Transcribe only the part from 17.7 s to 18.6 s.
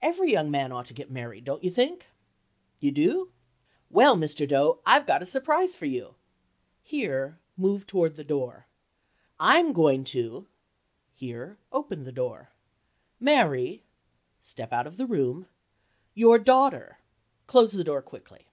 the door quickly).